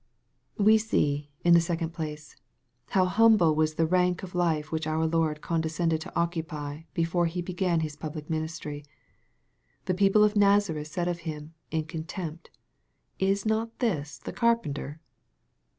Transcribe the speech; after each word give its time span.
We 0.57 0.79
see, 0.79 1.29
in 1.43 1.53
the 1.53 1.61
second 1.61 1.91
place, 1.93 2.35
how 2.89 3.05
humble 3.05 3.53
was 3.53 3.75
the 3.75 3.85
Tank 3.87 4.23
of 4.23 4.33
life 4.33 4.71
which 4.71 4.87
our 4.87 5.05
Lord 5.05 5.41
condescended 5.41 6.01
to 6.01 6.15
occupy 6.19 6.85
before 6.95 7.27
He 7.27 7.39
be 7.43 7.53
yan 7.59 7.81
His 7.81 7.95
public 7.95 8.27
ministry. 8.27 8.83
The 9.85 9.93
people 9.93 10.23
of 10.23 10.35
Nazareth 10.35 10.87
said 10.87 11.07
of 11.07 11.19
Him, 11.29 11.53
in 11.69 11.83
contempt," 11.85 12.49
Is 13.19 13.45
not 13.45 13.77
this 13.77 14.17
the 14.17 14.33
carpenter 14.33 14.99